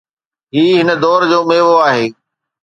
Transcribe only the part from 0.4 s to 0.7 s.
هي